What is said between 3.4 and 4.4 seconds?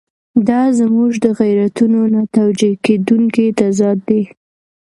تضاد دی.